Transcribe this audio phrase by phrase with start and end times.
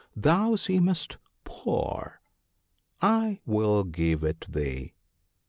[0.15, 2.21] Thou seemest poor!
[3.03, 4.95] I will give it thee.